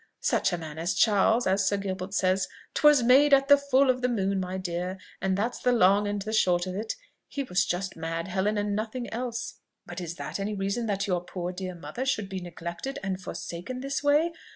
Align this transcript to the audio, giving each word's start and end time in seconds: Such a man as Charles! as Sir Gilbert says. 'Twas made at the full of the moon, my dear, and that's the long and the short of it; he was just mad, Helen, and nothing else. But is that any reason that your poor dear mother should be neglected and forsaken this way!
Such 0.23 0.51
a 0.51 0.57
man 0.57 0.79
as 0.79 0.95
Charles! 0.95 1.45
as 1.45 1.67
Sir 1.67 1.77
Gilbert 1.77 2.15
says. 2.15 2.47
'Twas 2.73 3.03
made 3.03 3.35
at 3.35 3.49
the 3.49 3.55
full 3.55 3.91
of 3.91 4.01
the 4.01 4.09
moon, 4.09 4.39
my 4.39 4.57
dear, 4.57 4.97
and 5.21 5.37
that's 5.37 5.59
the 5.59 5.71
long 5.71 6.07
and 6.07 6.19
the 6.23 6.33
short 6.33 6.65
of 6.65 6.73
it; 6.75 6.95
he 7.27 7.43
was 7.43 7.67
just 7.67 7.95
mad, 7.95 8.27
Helen, 8.27 8.57
and 8.57 8.75
nothing 8.75 9.13
else. 9.13 9.59
But 9.85 10.01
is 10.01 10.15
that 10.15 10.39
any 10.39 10.55
reason 10.55 10.87
that 10.87 11.05
your 11.05 11.21
poor 11.23 11.51
dear 11.51 11.75
mother 11.75 12.03
should 12.07 12.29
be 12.29 12.39
neglected 12.39 12.97
and 13.03 13.21
forsaken 13.21 13.81
this 13.81 14.01
way! 14.01 14.31